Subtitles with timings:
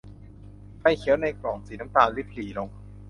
[0.79, 2.69] ไฟเขียวในกล่องสีน้ำตาลริบหรี่ลง